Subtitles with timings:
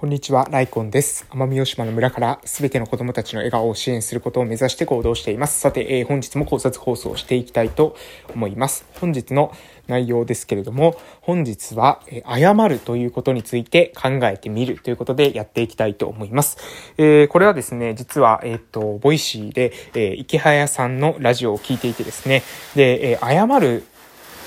[0.00, 1.26] こんにちは、ライコンです。
[1.28, 5.60] 奄美大島の村からすべての子供たちの笑顔を支援することを目指して行動しています。
[5.60, 7.94] さて、えー、本日も考察放送をしていきたいと
[8.34, 8.86] 思います。
[8.98, 9.52] 本日の
[9.88, 16.56] 内容ですけれども、本日は、えー、謝るということについて考えてみるということでやっていきたいと思います。
[16.96, 22.42] えー、これはですね、実は、えっ、と、 Voicy で、えイケハヤさんのラジオを聞いていてですね、
[22.74, 23.84] で、え謝る、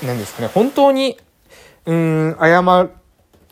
[0.04, 1.16] なんですかね、本当に、
[1.86, 2.90] うん、謝る、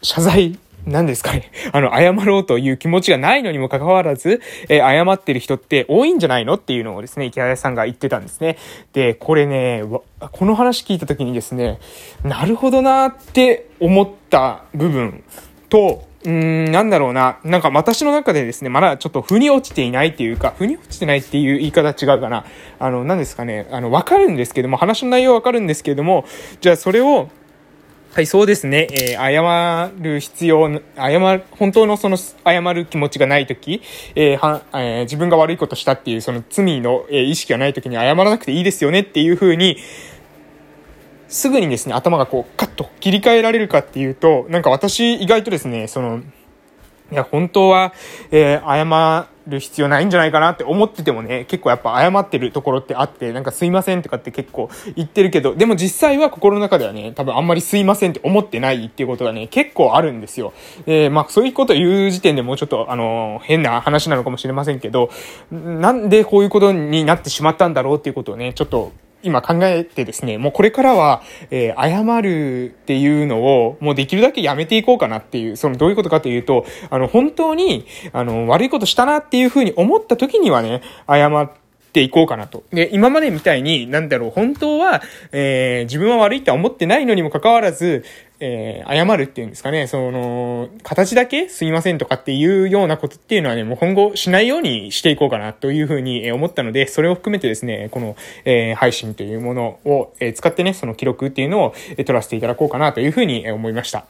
[0.03, 1.51] 謝罪何ですかね？
[1.73, 8.57] あの、謝ろうという気持ちがないのにもかかわらず、えー、謝ってる人って多いんじゃないのっていうのをですね、池谷さんが言ってたんですね。
[8.93, 9.85] で、これね、
[10.19, 11.79] この話聞いた時にですね、
[12.25, 15.23] なるほどなって思った部分
[15.69, 17.39] と、うーん、なんだろうな。
[17.45, 22.45] なんか私の中でですね、まだちょっと腑に落ちていないっていうか、腑に落ちてないっていう言い方違うかな。
[22.79, 23.67] あの、何ですかね？
[23.71, 26.25] あの、わかるんですけども、話の内容わかるんですけども、
[26.61, 27.29] じゃあそれを、
[28.15, 28.89] はい、そうですね。
[28.91, 33.81] えー、謝る必要、謝る、本当のその謝る気持ちがないとき、
[34.15, 39.79] えー、は、えー、自分が悪いことしたっていうその罪の、えー、意識がないときに謝らなくていいですよねっていうふうに、
[41.29, 46.21] すぐにですね、頭がこう、カッと切り替えられるかっていうと、なんか私意外とですね、その、
[47.13, 47.93] いや、本当は、
[48.31, 60.55] えー、謝る必要ないんじゃないかなって思っててもね、結構やっぱ謝ってるところってあって、なんかすいませんとかって結構言ってるけど、でも実際は心の中ではね、多分あんまりすいませんって思ってないっていうことがね、結構あるんですよ。
[60.87, 65.11] え、まあそういうこと言う時点でもうちょっと、あの、変な話なのかもしれませんけど、
[65.51, 68.93] なんでこういうことになってしまったんだろうっていうことをね、ちょっと
[69.23, 81.51] 今考えてですね、もうこれからは、えー、謝るっていうのを、もうできるだけやめていこうかなっていう、そのどういうことかというと、あの、本当に、あの、悪いことしたなっていうふうに思った時にはね、謝っ
[81.93, 82.65] ていこうかなと。
[82.73, 88.05] で、今までみたいに、なんだろう、本当は、えー、自分は悪いとは思ってないのにもかかわらず、
[88.45, 104.07] えー、謝るっていうんですかね、その、形だけすいませんとかっていうようなことっていうのはね、もう今後しないようにしていこうかなというふうに思ったので、それを含めてですね、この、えー、配信というものを、え使ってね、その記録っていうのを、え取らせていただこうかなというふうに思いました。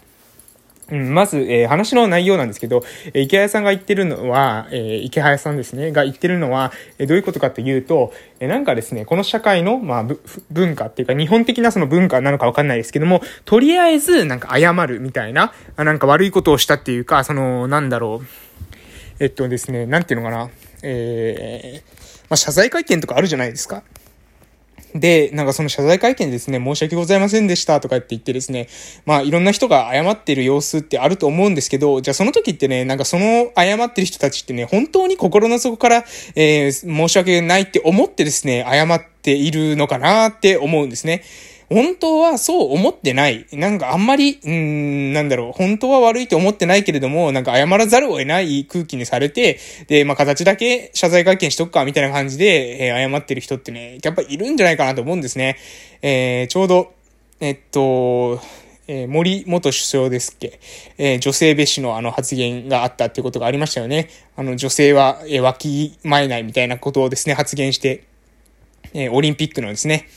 [0.91, 2.83] うん、まず、えー、話の内容なんですけど、
[3.15, 10.07] えー、池谷さんが言ってるのは、えー、池早さんですね、が言ってるのは、えー、どういうことかというと、えー、なんかですね、この社会の、まあ、
[10.51, 18.27] 文化っていうか、日本的なその文化なのかわかんないですけども、とりあえず、なんか謝るみたいな、あなんか悪いことをしたっていうか、その、なんだろう、
[19.21, 20.51] えっとですね、なんていうのかな、
[20.83, 23.83] えー、まあ、謝罪会見とかあるじゃないですか。
[24.95, 28.69] で、なんかその謝罪会見でですね、申し訳ございませんでしたとかって言ってですね、
[29.07, 36.05] まあいろんな人が謝ってる様子ってあると思うんですけど、じゃあその時ってね、なんかその謝ってる人たちってね、本当に心の底から、
[36.35, 41.23] えー、申し訳ないって思ってですね、謝っているのかなって思うんですね。
[41.73, 43.47] 本当はそう思ってない。
[43.53, 55.57] なんかあんまり、うん、なんだろう、本当は悪いと思ってないけれども、なんか謝らざるを得ない空気にされて、で、まあ形だけ謝罪会見しとくか、みたいな感じで、えー、謝ってる人ってね、やっぱいるんじゃないかなと思うんですね。
[56.03, 56.93] えー、ちょうど、
[57.41, 58.41] えっと、
[58.89, 60.61] えー、森元首相ですっけ、
[60.99, 64.09] えー、女性蔑視のあの発言があったっていうことがありましたよね。
[64.37, 68.05] あの女性は、えー、わきまえないみたいなことをですね、発言して、
[68.93, 70.09] えー、オリンピックのですね、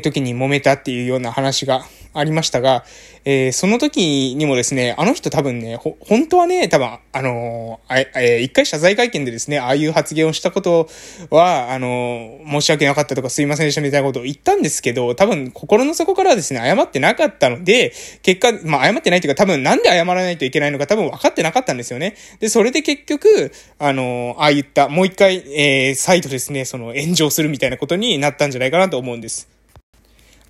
[0.00, 2.84] 時に揉めたっていうような話がありましたが、
[3.24, 10.88] えー、その時にもですね、あの人多分ね、ほ、本当はね、多分、あのー、えー、一回謝罪会見でですね、ああいう発言をしたこと
[11.30, 22.16] は、あのー、申し訳なかったとかすいませんでしたみたいなことを言ったんですけど、多分心の底からはですね、謝ってなかったので、結果、まあ謝ってないというか多分なんで謝らないといけないのか多分分かってなかったんですよね。
[22.40, 29.59] で、それで結局、あのああ言った、もう一回、えー、再度ですね、その炎上するみたいなことになったんじゃないかなと思うんです。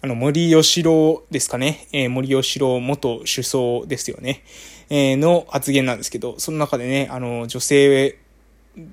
[0.03, 1.87] あの、森吉郎ですかね。
[1.93, 4.43] えー、森吉郎元首相ですよね。
[4.89, 8.17] えー、の発言なんですけど、その中でね、あの、女性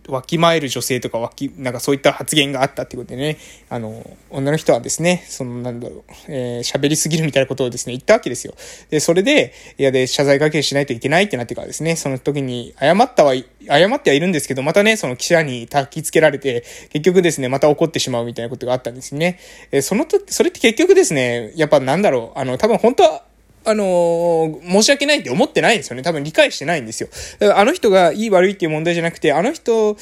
[0.07, 3.38] わきまえる女性とかわき、なんかそういった発言があったってことでね、
[3.69, 8.55] あの、女の人はですね、そのなんだろう、えー、喋りすぎるみたいなことをですね、言ったわけですよ。
[8.89, 19.39] で、それで、いやで、謝罪会見しないといけないってなってからですね、その時に謝ったは、謝ってはいるんですけど、またね、その記者に焚き付けられて、結局ですね、また怒ってしまうみたいなことがあったんですね。
[19.71, 23.26] えー、そのと、それって結局ですね、やっぱなんだろう、あの、多分本当は、
[23.67, 26.03] あのー、申し訳ないって思ってないんですよね。
[26.03, 27.09] 多分理解してないんですよ。
[27.53, 29.97] あの人がいい悪いっていう問題じゃなくて、あの人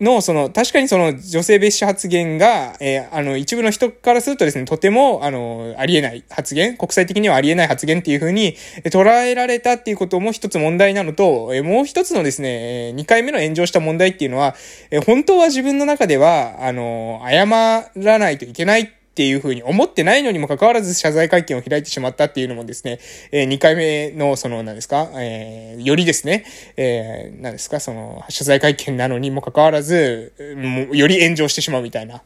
[0.00, 14.54] の、その、確かにその女性蔑視発言が、えー、あの、一部の人からするとですね、とても、あの、ありえない発言、国際的にはありえない発言っていうふうに捉えられたっていうことも一つ問題なのと、えー、もう一つのですね、二回目の炎上した問題っていうのは、
[14.90, 17.46] えー、本当は自分の中では、あの、謝
[17.96, 22.98] らないといけないっていうふうに思ってないのにもかかわらず謝罪会見を開いてしまったっていうのもですね、
[23.30, 26.46] えー、2回目の、その、何ですか、えー、よりですね、
[26.78, 30.32] えー、何ですか、その、謝罪会見なのにもかかわらず、
[30.92, 32.22] より炎上してしまうみたいな。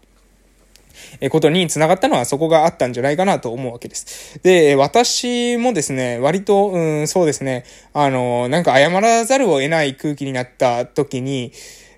[1.20, 4.40] えことにつながったのはそこがあったんじゃないかなと思うわけです。
[4.42, 11.52] で、私もですね、割と、うん、そうですね、あの、なんか謝らざるを得ない空気になった時に、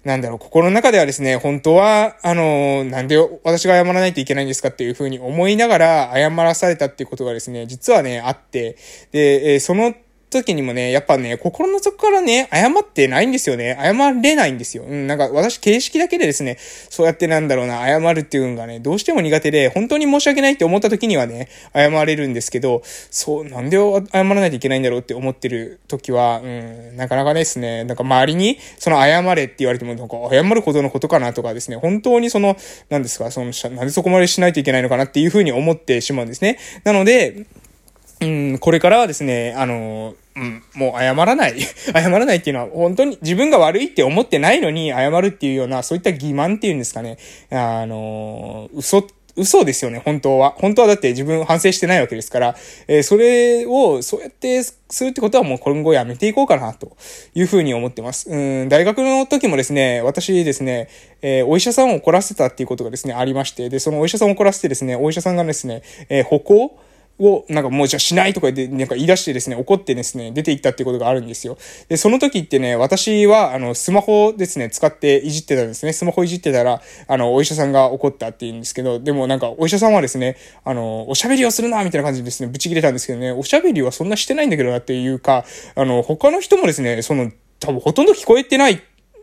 [0.09, 8.79] なんだろう、心の中ではですね、本当は、あの、なんで私が謝らないといけないんですかっていうふうに思いながら謝らされたっていうことがですね、実はね、あって、
[9.13, 9.95] で、えその
[10.31, 13.79] 時にもね、やっぱね、心の底からね、謝ってないんですよね。
[13.81, 14.85] 謝れないんですよ。
[14.85, 16.59] うん、なんか私形式だけでですね、
[16.91, 32.57] そうやってなんだろうな、謝るっていうのがね、どうしても苦手で、本当に申し訳ないって思った時にはね、謝れるんですけど、そう、なんで謝らないといけないんだろうって思ってる時は、うん、なかなかですね、なんか周りに、その謝れって言われても、なんか謝るほどのことかなとかですね、本当にその、
[32.91, 36.59] なんですか、その、なんでそこまでしないといけないのかなっていうふうに思ってしまうんですね。
[36.85, 37.47] なので、
[38.21, 41.61] うん、これからはですね、あの、うん、もう謝らない。
[41.93, 47.19] 謝らないっていうのは、本当に自分が悪いって思ってないのに謝るっていうような、そういった欺瞞っていうんですかね。
[47.51, 49.07] あの、嘘、
[49.39, 50.55] 嘘ですよね、本当は。
[50.59, 52.57] 本当はだって自分反省してないわけですから、
[52.89, 56.97] えー、それを、そうやってするってことはもう今後やめていこうかな、と
[57.35, 58.29] いうふうに思ってます。
[58.29, 60.89] うん、大学の時もですね、私ですね、
[61.23, 66.77] えー、お医者さんを怒らせたっていうことがですね、ありまして、で、そのお医者さんを怒らせてですね、お医者さんがですね、えー、歩行
[67.19, 71.59] を、なんかもうじゃあしないとか言って、なんか言い出してですね、怒ってですね、出て行ったっていうことがあるんですよ。
[71.89, 75.93] で、その時ってね、私は、あの、スマホですね、使っていじってたんですね。
[75.93, 85.45] スマホいじってたら、あの、お医者さんが怒ったって言うんですけど、でもなんか、お医者さんはですね、あの、おしゃべりをするな、みたいな感じでですね、ぶち切れたんですけどね、おしゃべりはそんなしてないんだけどなっていうか、
[85.75, 87.31] あの、他の人もですね、その、
[87.61, 88.81] 多分ほとんど聞こえてない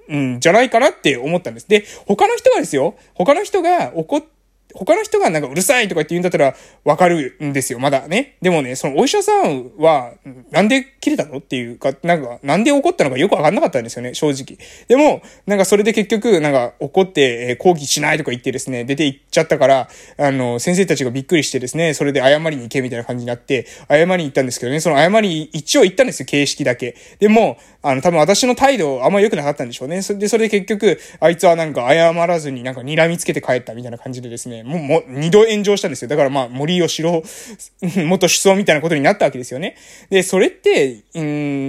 [0.08, 1.68] うん、じゃないかなって思ったんです。
[1.68, 4.35] で、他の人がですよ、他の人が怒って、
[4.76, 8.38] 他の人がなんかうるさいとか言って言うんだったらわかるんですよ、まだね。
[8.42, 10.14] でもね、そのお医者さんは、
[10.52, 11.38] なんで切れたの？
[11.38, 14.58] っていうか、なんか、なんで怒ったのかよくわかんなかったんですよね、正直。
[14.88, 19.88] でも、なんかそれで結局、なんか怒って、え抗議しないとか言ってですね、出て行っちゃったから、
[20.18, 26.96] あの、先生たちがびっくりしてですね、それで謝りに行けみたいな感じになって、謝りに行ったんですけどね、その謝り、一応行ったんですよ、形式だけ。
[27.20, 30.02] でも、あの、多分私の態度あんま良くなかったんでしょうね。
[30.02, 36.08] それで、それで結局、あいつはなんか謝らずになんか睨みつけて帰ったみたいな感じでですね、もう、もう、二度炎上したんですよ。
[36.08, 37.24] だからまあ、森吉郎、
[38.08, 39.76] 元首相みたいなことになったわけですよね。
[40.10, 41.22] で、それって、う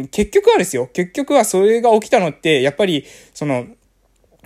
[0.05, 0.89] ん、結局はですよ。
[0.93, 3.67] 結局はそれが起きたのって、やっぱり、その、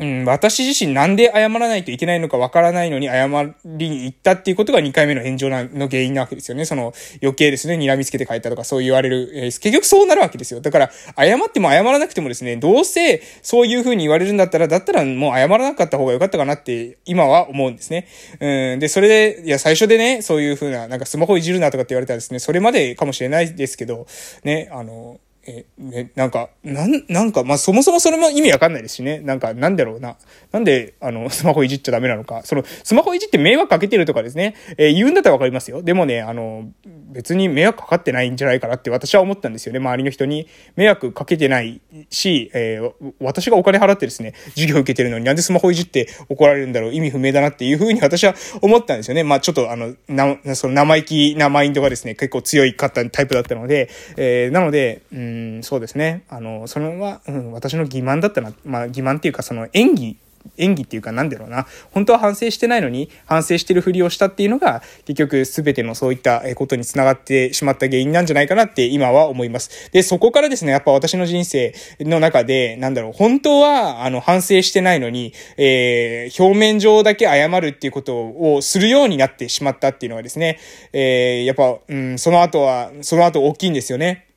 [0.01, 3.29] うん、私自身なんで謝らないといけないのかわからないのに謝
[3.65, 6.65] りに行ったっていうことが2回目の炎上なの原因なわけですよね。
[6.65, 10.61] その余計ですね、睨みつけて帰ったとかそう言われる、え、結局そうなるわけですよ。
[10.63, 18.09] だから、謝っても謝らなくてもですね、どうせそういう風に言われるんだったら、だったらもう謝らなかった方が良かったかなって今は思うんですね。
[18.41, 24.07] うん、で、それで、いや、最初でね、そういう風な、なんかスマホいじるなとかって言われたらですね、それまでかもしれないですけど、
[24.45, 29.21] ね、あの、え、ね、なんか、なん、なんか、まあ、そもそもそれも意味わかんないですしね。
[29.21, 30.17] なんか、なんだろうな。
[30.53, 32.43] なんで、あの、 スマホいじっちゃダメなのか。
[32.45, 34.55] その、スマホいじって迷惑かけてるとかですね。
[34.77, 35.83] えー、言うんだったらわかりますよ。
[35.83, 39.79] でもね、あの、別に迷惑かかってないんじゃないかなって私は思ったんですよね。
[39.79, 40.47] 周りの人に
[40.77, 46.95] 迷惑かけてないし、えー、私がお金払ってですね、授業受けてるのになんでスマホいじって怒られるんだろう。
[46.95, 49.25] 意味不明だなっていうふうに私は思ったんですよね。
[49.25, 55.30] まあ、ちょっとあの、な、その生意気なマインドがですね、結構強いかったタイプだったので、えー、なので、うん、
[55.63, 56.25] そうですね。
[56.29, 58.53] あの、それは、うん、私の欺瞞だったな。
[58.65, 60.17] まあ、欺瞞っていうか、その演技
[60.57, 69.91] 演技っていうかなんだろうな、本当は反省してないのに反省してるふりをしたっていうのが結局全てのそういったことにつながってしまった原因なんじゃないかなって今は思います。
[69.93, 80.59] で、そこからですね、やっぱ私の人生の中で、なんだろう、本当はあの反省してないのに、えー、表面上だけ謝るっていうことをするようになってしまったっていうのはですね、
[80.93, 84.30] えー、やっぱ、うん、その後は、その後大きいんですよね。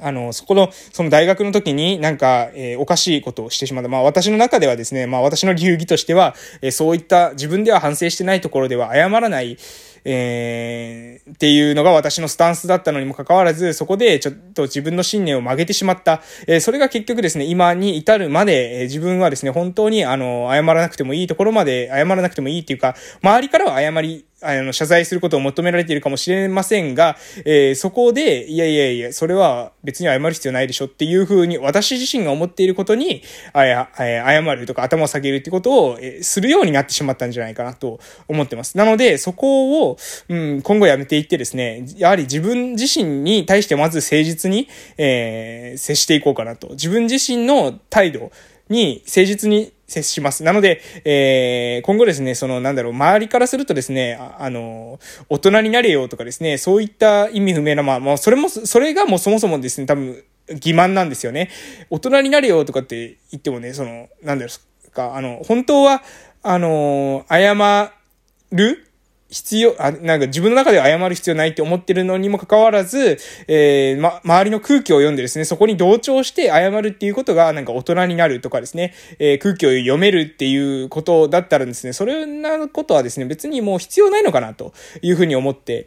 [0.00, 3.90] あの、そこの、その大学の時になんか、えー、おかしいことをしてしまった。
[3.90, 9.58] まあ私の中ではですね、まあ私の流儀としては、えー、そういった自分では反省してないところでは謝らない、
[10.04, 16.22] えー、っていうのが私のスタンスだったのにもかかわらず、そこでちょっと自分の信念を曲げてしまった。
[16.46, 38.76] えー、それが結局ですね、今に至るまで、えー、自分はですね、本当にあの、謝らなくてもいいところまで、謝らなくてもいいっていうか、周りからは謝り、あの、謝罪することを求められているかもしれませんが、えー、そこで、いやいやいや、それは別に謝る必要ないでしょっていうふうに、私自身が思っていることに、あや、謝るとか頭を下げるってことを、えー、するようになってしまったんじゃないかなと思ってます。
[38.76, 39.91] なので、そこを、
[40.28, 44.68] うん、今後やめていってですね、やはり自分自身に対してまず誠実に、
[44.98, 46.70] えー、接していこうかなと。
[46.70, 48.32] 自分自身の態度
[48.68, 50.42] に誠実に接します。
[50.42, 61.50] なので、えー、今後ですね、その、なんだろう、周りからするとですね、ああの、大人になれよとかですね、そういった意味不明な、まあ、もうそれも、それがもうそもそもですね、多分、欺瞞なんですよね。
[61.90, 64.52] 大人になれよとかって言ってもね、その、なんだろ
[64.86, 66.02] うか、あの、本当は、
[66.42, 67.92] あの、謝
[68.50, 68.86] る
[69.32, 85.86] 必要、あ、なんか自分の中で謝る必要ないって思ってるのにもかかわらず、えー、ま、周りの空気を読んでですね、そこに同調して謝るっていうことが、なんか大人になるとかですね、えー、空気を読めるっていうことだったらですね、それなことはですね、別にもう必要ないのかなというふうに思って、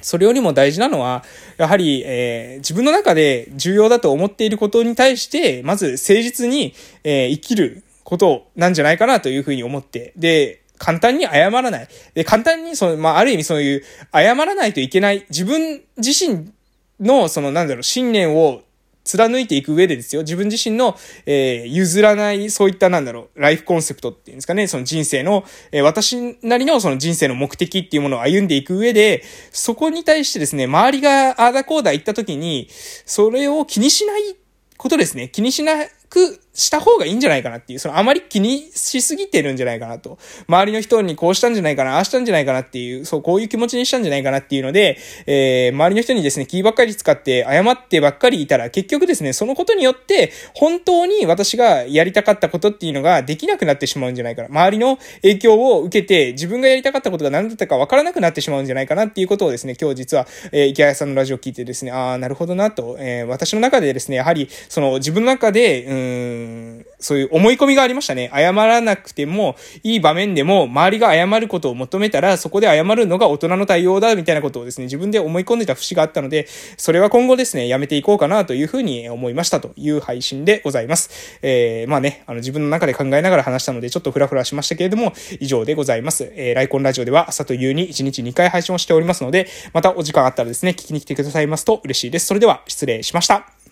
[0.00, 1.24] それよりも大事なのは、
[1.58, 11.88] やはり、えー、自分の中で重要だと思っていることに対して、まず誠実に、えー、生きることなんじゃないかなというふうに思って、で、簡単に謝らない。
[12.14, 16.52] で、簡単に、その、まあ、ある意味そういう、謝らないといけない、自分自身
[17.00, 18.62] の、その、なんだろう、信念を
[19.06, 32.68] 貫いていく上でですよ、自分自身の、えー、譲らない、そういったなんだろう、ライフコンセプトっていうんですかね、その人生の、えー、私なりのその人生の目的っていうものを歩んでいく上で、そこに対してですね、周りがああだこうだ言った時に、
[33.06, 34.36] それを気にしない
[34.76, 35.28] ことですね。
[35.28, 40.18] 気にしないくした方がいいんじゃないかなっていう、そのあまり気にしすぎてるんじゃないかなと。
[40.48, 44.96] 周りの人にこうしたんじゃないかな、ああしたんじゃないかなっていう、そう、こういう気持ちにしたんじゃないかなっていうので、
[45.26, 54.48] えー、周りの人にですね、気ばっかり使って謝ってばっかりいたら、結局ですね、そのことによって、本当に私がやりたかったことっていうのができなくなってしまうんじゃないかな。
[54.48, 68.30] 周りの影響を受けて、自分がやりたかったことが何だったかわからなくなってしまうんじゃないかなっていうことをですね、今日実は、えー、池谷さんのラジオを聞いてですね、ああ、なるほどなと、えー、私の中でですね、やはり、その自分の中で、うん、そういう思い込みがありましたね。
[68.32, 76.46] 謝らなくても、いい場面でも、周りが謝ることを求めたら、そこで謝るのが大人の対応だ、みたいなことをですね、自分で思い込んでた節があったので、
[76.76, 81.38] それは今後ですね、やめていこうかなというふうに思いましたという配信でございます。
[81.42, 86.32] えー、まあね、あの自分の中で考えながら話したので、ちょっとフラフラしましたけれども、以上でございます。
[86.34, 92.26] えー、ライコンラジオでは朝と夕に1日2回配信をしておりますので、またお時間あったらですね、聞きに来てくださいますと嬉しいです。
[92.26, 93.65] それでは、失礼しました。